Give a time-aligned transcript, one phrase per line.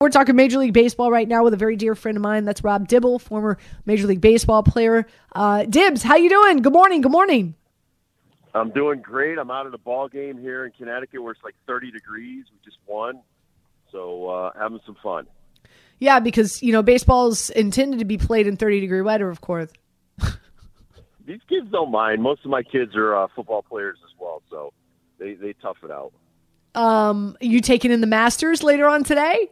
[0.00, 2.44] We're talking Major League Baseball right now with a very dear friend of mine.
[2.44, 5.08] That's Rob Dibble, former Major League Baseball player.
[5.32, 6.62] Uh, Dibs, how you doing?
[6.62, 7.00] Good morning.
[7.00, 7.56] Good morning.
[8.54, 9.38] I'm doing great.
[9.38, 12.44] I'm out at a ball game here in Connecticut where it's like 30 degrees.
[12.52, 13.22] We just won,
[13.90, 15.26] so uh, having some fun.
[15.98, 19.72] Yeah, because you know baseball's intended to be played in 30 degree weather, of course.
[21.26, 22.22] These kids don't mind.
[22.22, 24.72] Most of my kids are uh, football players as well, so
[25.18, 26.12] they they tough it out.
[26.76, 29.50] Um, you taking in the Masters later on today?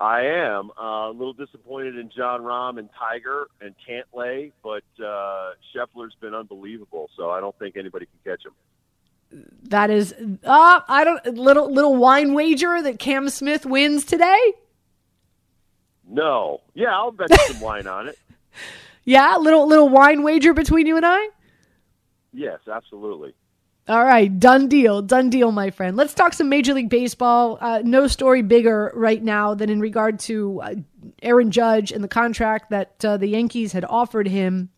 [0.00, 5.50] I am uh, a little disappointed in Jon Rahm and Tiger and Cantlay, but uh,
[5.74, 7.10] Scheffler's been unbelievable.
[7.16, 8.52] So I don't think anybody can catch him.
[9.64, 10.12] That is,
[10.44, 14.40] uh, I don't little little wine wager that Cam Smith wins today.
[16.08, 18.18] No, yeah, I'll bet some wine on it.
[19.02, 21.30] Yeah, little little wine wager between you and I.
[22.34, 23.34] Yes, absolutely.
[23.90, 25.96] All right, done deal, done deal, my friend.
[25.96, 27.58] Let's talk some Major League Baseball.
[27.60, 30.74] Uh, no story bigger right now than in regard to uh,
[31.22, 34.68] Aaron Judge and the contract that uh, the Yankees had offered him.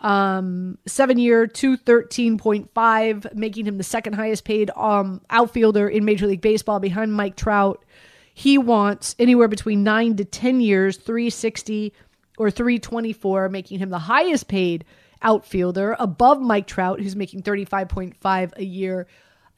[0.00, 5.86] Um, seven year, two thirteen point five, making him the second highest paid um, outfielder
[5.86, 7.84] in Major League Baseball behind Mike Trout.
[8.32, 11.92] He wants anywhere between nine to ten years, three sixty
[12.38, 14.86] or three twenty four, making him the highest paid
[15.22, 19.06] outfielder above Mike Trout, who's making 35.5 a year.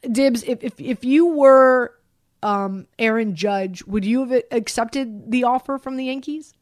[0.09, 1.93] Dibs, if, if, if you were
[2.43, 6.53] um, Aaron Judge, would you have accepted the offer from the Yankees?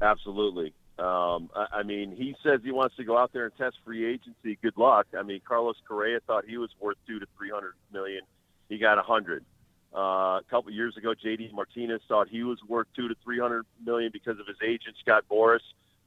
[0.00, 0.74] Absolutely.
[0.98, 4.04] Um, I, I mean, he says he wants to go out there and test free
[4.04, 4.58] agency.
[4.62, 5.06] Good luck.
[5.18, 8.22] I mean, Carlos Correa thought he was worth two to three hundred million.
[8.68, 9.44] He got a hundred.
[9.94, 13.66] Uh, a couple years ago, JD Martinez thought he was worth two to three hundred
[13.84, 15.60] million because of his agent Scott Boras.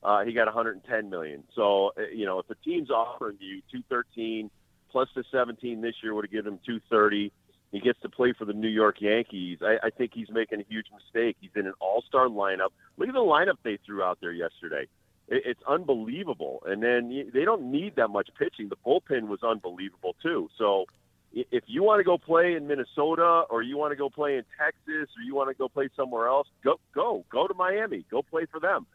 [0.06, 1.44] Uh, he got 110 million.
[1.56, 4.52] So uh, you know, if a team's offering you 213
[4.95, 7.30] plus the 17 this year would have given him 230.
[7.73, 9.59] He gets to play for the New York Yankees.
[9.61, 11.36] I, I think he's making a huge mistake.
[11.42, 12.70] He's in an all-star lineup.
[12.95, 14.88] Look at the lineup they threw out there yesterday.
[15.28, 16.64] It, it's unbelievable.
[16.66, 18.70] And then they don't need that much pitching.
[18.70, 20.48] The bullpen was unbelievable too.
[20.58, 20.86] So
[21.33, 24.45] if you want to go play in Minnesota or you want to go play in
[24.58, 28.05] Texas or you want to go play somewhere else, go go go to Miami.
[28.10, 28.88] Go play for them.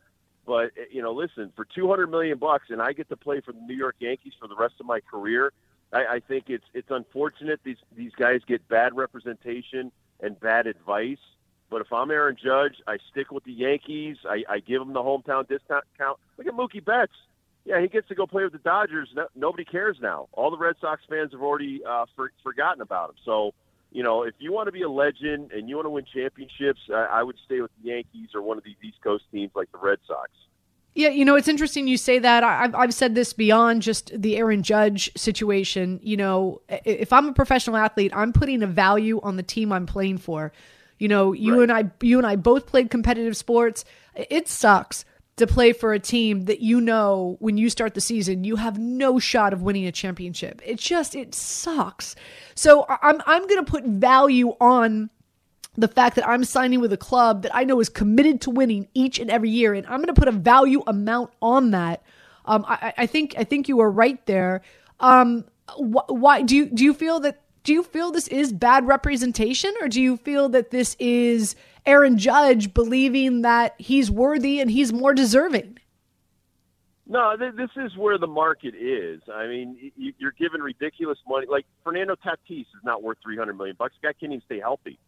[0.51, 3.41] But eh, you know, listen, for two hundred million bucks, and I get to play
[3.41, 5.53] for the New York Yankees for the rest of my career.
[5.93, 11.23] I, I think it's it's unfortunate these these guys get bad representation and bad advice.
[11.71, 14.17] But if I'm Aaron Judge, I stick with the Yankees.
[14.29, 15.85] I, I give them the hometown discount.
[16.37, 17.13] Look at Mookie Betts.
[17.65, 19.11] Yeah, he gets to go play with the Dodgers.
[19.15, 20.29] No, nobody cares now.
[20.33, 23.17] All the Red Sox fans have already uh, for, forgotten about him.
[23.25, 23.53] So
[23.91, 26.81] you know, if you want to be a legend and you want to win championships,
[26.93, 29.71] I, I would stay with the Yankees or one of these East Coast teams like
[29.73, 30.31] the Red Sox.
[30.95, 32.43] Yeah, you know, it's interesting you say that.
[32.43, 36.01] I've, I've said this beyond just the Aaron Judge situation.
[36.03, 39.87] You know, if I'm a professional athlete, I'm putting a value on the team I'm
[39.87, 40.53] playing for.
[40.99, 41.63] You know, you right.
[41.63, 43.85] and I, you and I both played competitive sports.
[44.15, 45.05] It sucks
[45.41, 48.79] to play for a team that you know when you start the season you have
[48.79, 50.63] no shot of winning a championship.
[50.65, 52.15] It just it sucks.
[52.55, 55.11] So I'm I'm going to put value on
[55.77, 58.89] the fact that I'm signing with a club that I know is committed to winning
[58.95, 62.03] each and every year, and I'm going to put a value amount on that.
[62.45, 64.63] Um, I, I think I think you are right there.
[64.99, 65.45] Um,
[65.77, 69.73] wh- why do you do you feel that do you feel this is bad representation,
[69.81, 71.55] or do you feel that this is
[71.87, 75.79] Aaron Judge believing that he's worthy and he's more deserving?
[77.07, 79.21] No, this is where the market is.
[79.33, 81.47] I mean, you're giving ridiculous money.
[81.51, 83.95] Like Fernando Tatis is not worth 300 million bucks.
[84.01, 84.99] Guy can't even stay healthy.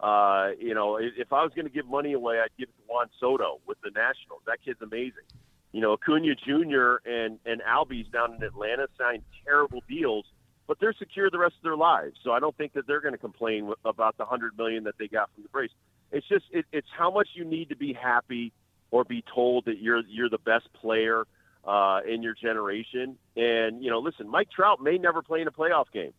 [0.00, 2.92] Uh, you know, if I was going to give money away, I'd give it to
[2.92, 4.42] Juan Soto with the Nationals.
[4.46, 5.22] That kid's amazing.
[5.70, 7.08] You know, Acuna Jr.
[7.08, 10.26] and and Albies down in Atlanta signed terrible deals
[10.66, 12.16] but they're secure the rest of their lives.
[12.22, 15.08] So I don't think that they're going to complain about the hundred million that they
[15.08, 15.72] got from the Braves.
[16.12, 18.52] It's just it, it's how much you need to be happy
[18.90, 21.24] or be told that you're you're the best player
[21.64, 23.16] uh, in your generation.
[23.36, 26.12] And you know, listen, Mike Trout may never play in a playoff game,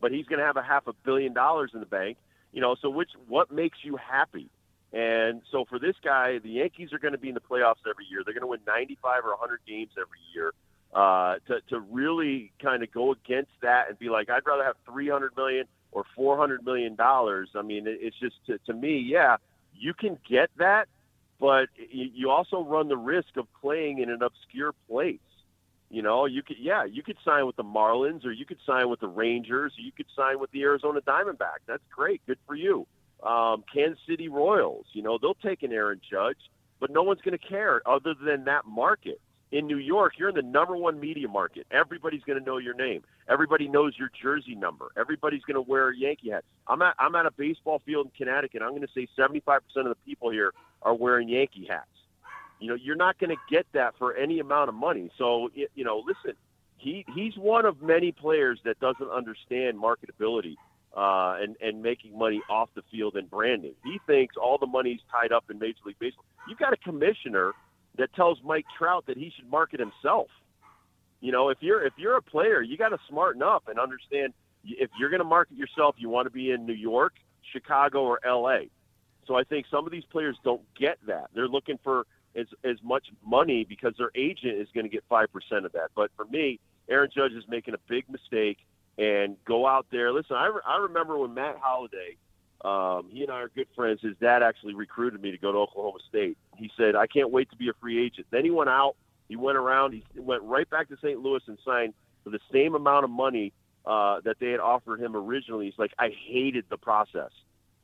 [0.00, 2.18] but he's going to have a half a billion dollars in the bank.
[2.52, 4.48] You know, so which what makes you happy?
[4.92, 8.06] And so for this guy, the Yankees are going to be in the playoffs every
[8.10, 8.22] year.
[8.24, 10.52] They're going to win 95 or 100 games every year
[10.92, 14.76] uh, to to really kind of go against that and be like, I'd rather have
[14.84, 17.50] three hundred million or four hundred million dollars.
[17.54, 19.36] I mean, it's just to, to me, yeah,
[19.74, 20.88] you can get that,
[21.38, 25.18] but you also run the risk of playing in an obscure place.
[25.90, 28.88] You know, you could, yeah, you could sign with the Marlins, or you could sign
[28.88, 31.66] with the Rangers, or you could sign with the Arizona Diamondbacks.
[31.66, 32.86] That's great, good for you.
[33.24, 36.38] Um, Kansas City Royals, you know, they'll take an Aaron Judge,
[36.78, 39.20] but no one's going to care other than that market.
[39.52, 41.66] In New York, you're in the number one media market.
[41.72, 43.02] Everybody's going to know your name.
[43.28, 44.92] Everybody knows your jersey number.
[44.96, 46.44] Everybody's going to wear a Yankee hat.
[46.68, 48.62] I'm at I'm at a baseball field in Connecticut.
[48.62, 50.52] I'm going to say 75% of the people here
[50.82, 51.88] are wearing Yankee hats.
[52.60, 55.10] You know, you're not going to get that for any amount of money.
[55.18, 56.36] So, you know, listen,
[56.76, 60.56] he he's one of many players that doesn't understand marketability
[60.96, 63.74] uh, and and making money off the field and branding.
[63.84, 66.24] He thinks all the money's tied up in Major League Baseball.
[66.48, 67.52] You've got a commissioner
[68.00, 70.28] that tells Mike Trout that he should market himself.
[71.20, 74.32] You know, if you're if you're a player, you got to smarten up and understand
[74.64, 77.14] if you're going to market yourself, you want to be in New York,
[77.52, 78.70] Chicago, or L.A.
[79.26, 81.28] So I think some of these players don't get that.
[81.34, 85.30] They're looking for as as much money because their agent is going to get five
[85.30, 85.90] percent of that.
[85.94, 86.58] But for me,
[86.88, 88.58] Aaron Judge is making a big mistake
[88.96, 90.10] and go out there.
[90.10, 92.16] Listen, I, re- I remember when Matt Holliday,
[92.64, 94.00] um, he and I are good friends.
[94.02, 96.36] His dad actually recruited me to go to Oklahoma State.
[96.56, 98.26] He said, I can't wait to be a free agent.
[98.30, 98.96] Then he went out,
[99.28, 101.20] he went around, he went right back to St.
[101.20, 103.52] Louis and signed for the same amount of money
[103.86, 105.66] uh, that they had offered him originally.
[105.66, 107.30] He's like, I hated the process.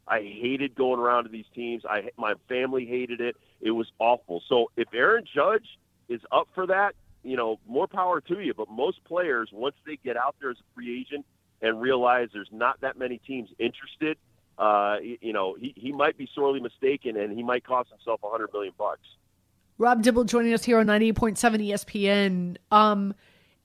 [0.08, 1.84] I hated going around to these teams.
[1.88, 3.37] I my family hated it.
[3.61, 4.40] It was awful.
[4.49, 5.67] So if Aaron Judge
[6.08, 8.55] is up for that, you know, more power to you.
[8.55, 11.26] But most players, once they get out there as a free agent
[11.61, 14.17] and realize there's not that many teams interested,
[14.58, 18.30] uh, you know, he, he might be sorely mistaken, and he might cost himself a
[18.30, 19.06] hundred million bucks.
[19.78, 22.56] Rob Dibble joining us here on 98.7 ESPN.
[22.70, 23.14] Um,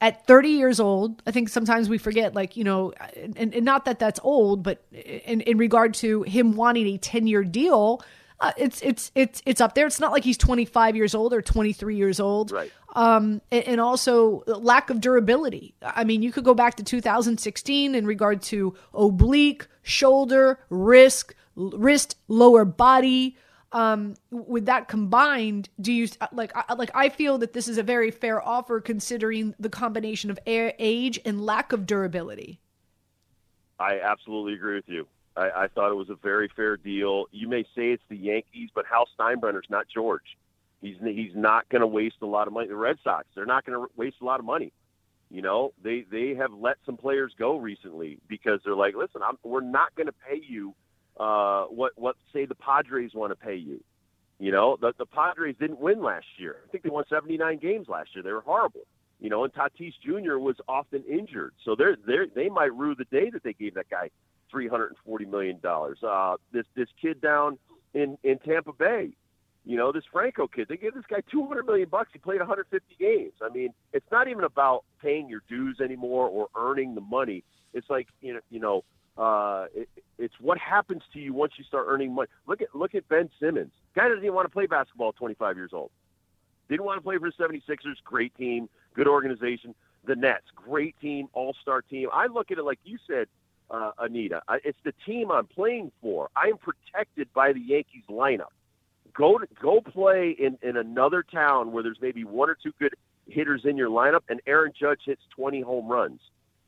[0.02, 3.86] at 30 years old, I think sometimes we forget, like, you know, and, and not
[3.86, 8.02] that that's old, but in, in regard to him wanting a 10 year deal,
[8.42, 9.86] uh, it's it's it's it's up there.
[9.86, 12.52] It's not like he's 25 years old or 23 years old.
[12.52, 12.72] Right.
[12.94, 15.74] Um, and, also lack of durability.
[15.82, 22.18] I mean, you could go back to 2016 in regard to oblique, shoulder, wrist, wrist,
[22.28, 23.38] lower body.
[23.72, 28.12] Um, with that combined, do you like like I feel that this is a very
[28.12, 32.60] fair offer considering the combination of age and lack of durability.
[33.80, 35.08] I absolutely agree with you.
[35.36, 37.26] I, I thought it was a very fair deal.
[37.32, 40.38] You may say it's the Yankees, but Hal Steinbrenner's not George.
[40.82, 42.68] He's he's not going to waste a lot of money.
[42.68, 44.74] The Red Sox, they're not going to waste a lot of money.
[45.30, 49.38] You know, they they have let some players go recently because they're like, listen, I'm,
[49.44, 50.74] we're not going to pay you
[51.20, 53.82] uh, what what say the Padres want to pay you.
[54.40, 56.58] You know, the the Padres didn't win last year.
[56.68, 58.24] I think they won 79 games last year.
[58.24, 58.82] They were horrible.
[59.20, 60.40] You know, and Tatis Jr.
[60.40, 63.88] was often injured, so they're they they might rue the day that they gave that
[63.90, 64.10] guy
[64.50, 66.00] three hundred and forty million dollars.
[66.02, 67.60] Uh, this this kid down
[67.94, 69.12] in in Tampa Bay,
[69.66, 72.10] you know, this Franco kid, they gave this guy two hundred million bucks.
[72.14, 73.34] He played one hundred fifty games.
[73.42, 77.44] I mean, it's not even about paying your dues anymore or earning the money.
[77.74, 78.84] It's like you know, you know,
[79.18, 82.28] uh, it, it's what happens to you once you start earning money.
[82.48, 83.72] Look at look at Ben Simmons.
[83.96, 85.92] Guy doesn't even want to play basketball at 25 years old.
[86.70, 87.96] Didn't want to play for the 76ers.
[88.04, 89.76] Great team, good organization.
[90.06, 92.08] The Nets, great team, all-star team.
[92.12, 93.28] I look at it like you said
[93.70, 94.42] uh, Anita.
[94.48, 96.30] I, it's the team I'm playing for.
[96.36, 98.54] I'm protected by the Yankees lineup.
[99.14, 102.96] Go to, go play in, in another town where there's maybe one or two good
[103.28, 106.20] hitters in your lineup, and Aaron Judge hits 20 home runs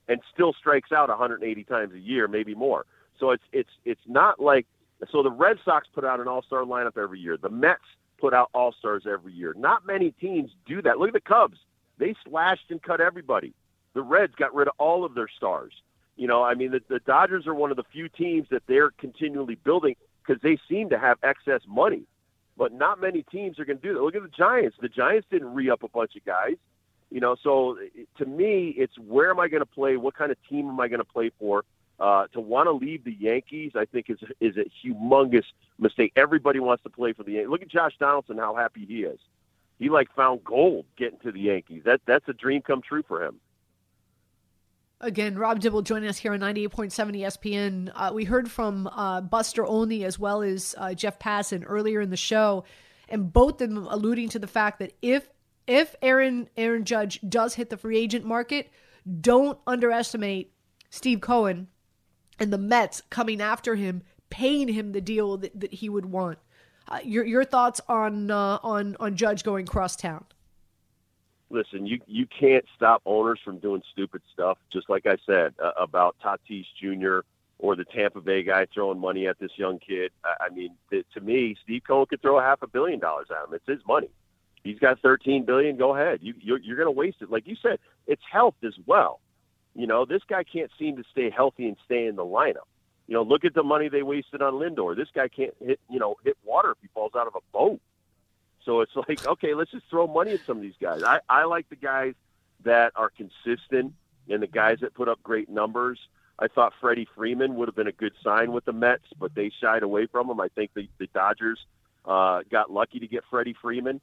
[0.07, 2.85] and still strikes out 180 times a year, maybe more.
[3.19, 4.65] So it's it's it's not like
[5.11, 7.37] so the Red Sox put out an all-star lineup every year.
[7.37, 7.81] The Mets
[8.19, 9.53] put out all-stars every year.
[9.57, 10.97] Not many teams do that.
[10.97, 11.57] Look at the Cubs.
[11.97, 13.53] They slashed and cut everybody.
[13.93, 15.73] The Reds got rid of all of their stars.
[16.15, 18.91] You know, I mean, the, the Dodgers are one of the few teams that they're
[18.91, 19.95] continually building
[20.25, 22.03] because they seem to have excess money.
[22.57, 24.01] But not many teams are going to do that.
[24.01, 24.77] Look at the Giants.
[24.79, 26.55] The Giants didn't re up a bunch of guys.
[27.09, 27.77] You know, so
[28.17, 29.97] to me, it's where am I going to play?
[29.97, 31.63] What kind of team am I going to play for?
[31.99, 35.45] Uh, to want to leave the Yankees, I think is is a humongous
[35.77, 36.11] mistake.
[36.15, 37.49] Everybody wants to play for the Yankees.
[37.49, 39.19] Look at Josh Donaldson, how happy he is.
[39.77, 41.83] He like found gold getting to the Yankees.
[41.85, 43.39] That that's a dream come true for him.
[45.03, 47.91] Again, Rob Dibble joining us here on 98.7 ESPN.
[47.93, 52.09] Uh, we heard from uh, Buster Olney as well as uh, Jeff Passan earlier in
[52.09, 52.63] the show,
[53.09, 55.27] and both of them alluding to the fact that if
[55.67, 58.71] if Aaron Aaron Judge does hit the free agent market,
[59.19, 60.53] don't underestimate
[60.89, 61.67] Steve Cohen
[62.39, 66.39] and the Mets coming after him, paying him the deal that, that he would want.
[66.87, 70.23] Uh, your your thoughts on uh, on on Judge going cross town?
[71.53, 74.57] Listen, you you can't stop owners from doing stupid stuff.
[74.71, 77.19] Just like I said uh, about Tatis Jr.
[77.59, 80.11] or the Tampa Bay guy throwing money at this young kid.
[80.25, 83.27] I, I mean, to, to me, Steve Cohen could throw a half a billion dollars
[83.29, 83.53] at him.
[83.53, 84.09] It's his money.
[84.63, 85.77] He's got 13 billion.
[85.77, 86.19] Go ahead.
[86.21, 87.29] You you're, you're going to waste it.
[87.29, 89.19] Like you said, it's health as well.
[89.75, 92.67] You know, this guy can't seem to stay healthy and stay in the lineup.
[93.07, 94.95] You know, look at the money they wasted on Lindor.
[94.95, 97.81] This guy can't hit, you know, hit water if he falls out of a boat.
[98.65, 101.03] So it's like, okay, let's just throw money at some of these guys.
[101.03, 102.13] I, I like the guys
[102.63, 103.93] that are consistent
[104.29, 105.99] and the guys that put up great numbers.
[106.39, 109.51] I thought Freddie Freeman would have been a good sign with the Mets, but they
[109.61, 110.39] shied away from him.
[110.39, 111.59] I think the, the Dodgers
[112.05, 114.01] uh, got lucky to get Freddie Freeman.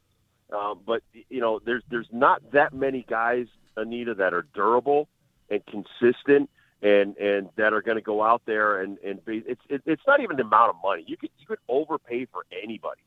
[0.51, 5.07] Um, but you know, there's there's not that many guys, Anita, that are durable
[5.49, 6.49] and consistent
[6.81, 10.01] and and that are going to go out there and and be, it's it, it's
[10.07, 13.01] not even the amount of money you could you could overpay for anybody,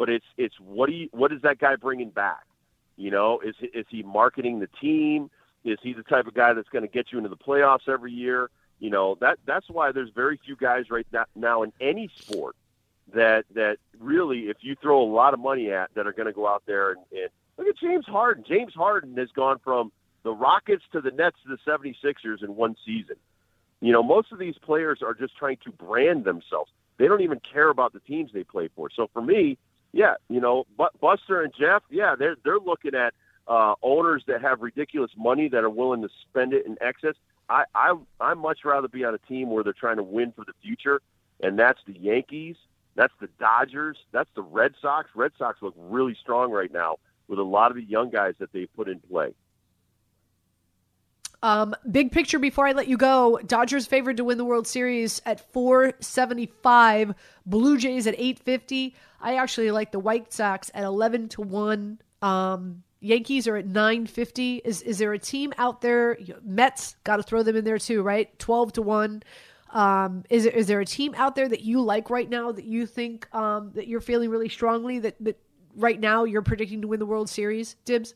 [0.00, 2.46] but it's it's what do you what is that guy bringing back?
[2.96, 5.30] You know, is is he marketing the team?
[5.62, 8.10] Is he the type of guy that's going to get you into the playoffs every
[8.10, 8.48] year?
[8.78, 12.56] You know that that's why there's very few guys right now in any sport
[13.12, 16.32] that that really, if you throw a lot of money at, that are going to
[16.32, 17.28] go out there and, and
[17.58, 18.42] look at James Harden.
[18.48, 19.92] James Harden has gone from
[20.22, 23.16] the Rockets to the Nets to the 76ers in one season.
[23.82, 26.70] You know, most of these players are just trying to brand themselves.
[26.96, 28.88] They don't even care about the teams they play for.
[28.96, 29.58] So for me,
[29.92, 30.66] yeah, you know,
[31.00, 33.14] Buster and Jeff, yeah, they're they're looking at
[33.48, 37.14] uh, owners that have ridiculous money that are willing to spend it in excess.
[37.48, 40.44] I I I much rather be on a team where they're trying to win for
[40.44, 41.00] the future,
[41.42, 42.56] and that's the Yankees,
[42.94, 45.08] that's the Dodgers, that's the Red Sox.
[45.14, 48.52] Red Sox look really strong right now with a lot of the young guys that
[48.52, 49.34] they put in play.
[51.42, 55.22] Um, big picture before I let you go Dodgers favored to win the World Series
[55.24, 57.14] at 475,
[57.46, 58.94] Blue Jays at 850.
[59.20, 62.00] I actually like the White Sox at 11 to 1.
[62.22, 64.56] Um, Yankees are at 950.
[64.64, 66.18] Is is there a team out there?
[66.42, 68.38] Mets got to throw them in there too, right?
[68.38, 69.22] 12 to 1.
[69.72, 72.86] Um, is is there a team out there that you like right now that you
[72.86, 75.38] think um, that you're feeling really strongly that that
[75.74, 77.76] right now you're predicting to win the World Series?
[77.86, 78.14] Dibs.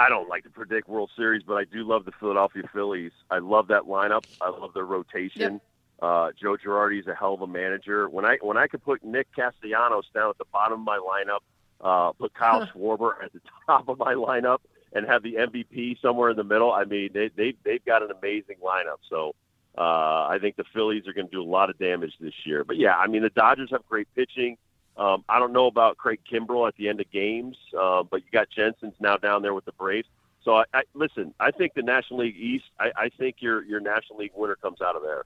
[0.00, 3.12] I don't like to predict World Series, but I do love the Philadelphia Phillies.
[3.30, 4.24] I love that lineup.
[4.40, 5.52] I love their rotation.
[5.52, 5.62] Yep.
[6.00, 8.08] Uh, Joe Girardi is a hell of a manager.
[8.08, 11.40] When I when I could put Nick Castellanos down at the bottom of my lineup,
[11.82, 14.60] uh, put Kyle Schwarber at the top of my lineup,
[14.94, 18.10] and have the MVP somewhere in the middle, I mean they they they've got an
[18.10, 19.00] amazing lineup.
[19.10, 19.34] So
[19.76, 22.64] uh, I think the Phillies are going to do a lot of damage this year.
[22.64, 24.56] But yeah, I mean the Dodgers have great pitching.
[25.00, 28.26] Um, I don't know about Craig Kimbrel at the end of games, uh, but you
[28.30, 30.06] got Jansen's now down there with the Braves.
[30.44, 31.32] So I, I listen.
[31.40, 32.66] I think the National League East.
[32.78, 35.24] I, I think your your National League winner comes out of there.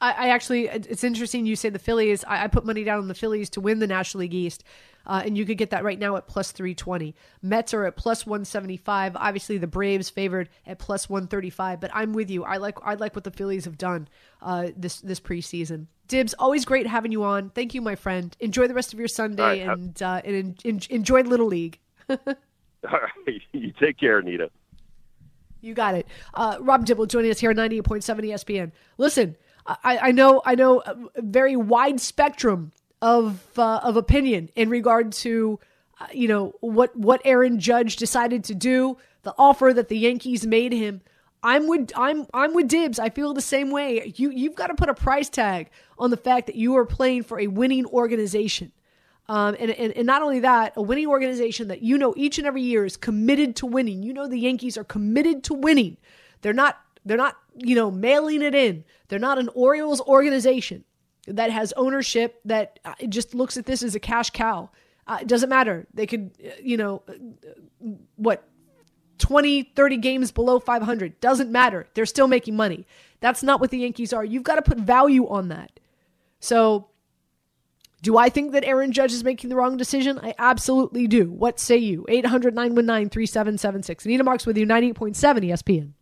[0.00, 2.22] I, I actually, it's interesting you say the Phillies.
[2.24, 4.62] I, I, put money down on the Phillies to win the National League East,
[5.06, 7.14] uh, and you could get that right now at plus three twenty.
[7.40, 9.16] Mets are at plus one seventy five.
[9.16, 11.80] Obviously, the Braves favored at plus one thirty five.
[11.80, 12.44] But I'm with you.
[12.44, 14.08] I like I like what the Phillies have done
[14.42, 15.86] uh, this this preseason.
[16.08, 17.50] Dibs, always great having you on.
[17.50, 18.36] Thank you, my friend.
[18.38, 21.78] Enjoy the rest of your Sunday right, and uh, and en- enjoy Little League.
[22.08, 22.18] All
[23.26, 24.50] right, you take care, Anita.
[25.60, 26.06] You got it.
[26.34, 28.72] Uh, Rob Dibble joining us here on 98.7 ESPN.
[28.98, 29.36] Listen,
[29.66, 35.12] I, I know I know a very wide spectrum of uh, of opinion in regard
[35.12, 35.58] to
[36.00, 40.46] uh, you know what what Aaron Judge decided to do, the offer that the Yankees
[40.46, 41.00] made him.
[41.42, 42.98] I'm with I'm I'm with Dibs.
[42.98, 44.12] I feel the same way.
[44.16, 47.24] You you've got to put a price tag on the fact that you are playing
[47.24, 48.72] for a winning organization.
[49.28, 52.46] Um, and, and, and not only that, a winning organization that you know each and
[52.46, 54.02] every year is committed to winning.
[54.02, 55.96] You know the Yankees are committed to winning.
[56.42, 58.84] They're not they're not you know mailing it in.
[59.08, 60.84] They're not an Orioles organization
[61.26, 64.70] that has ownership that uh, just looks at this as a cash cow.
[65.06, 65.86] Uh, it doesn't matter.
[65.94, 67.12] They could uh, you know uh,
[68.16, 68.48] what
[69.18, 71.20] 20, 30 games below 500.
[71.20, 71.86] Doesn't matter.
[71.94, 72.86] They're still making money.
[73.20, 74.24] That's not what the Yankees are.
[74.24, 75.80] You've got to put value on that.
[76.38, 76.88] So,
[78.02, 80.18] do I think that Aaron Judge is making the wrong decision?
[80.22, 81.30] I absolutely do.
[81.30, 82.04] What say you?
[82.08, 84.04] 800 919 3776.
[84.04, 85.92] Anita Marks with you, 98.7 ESPN.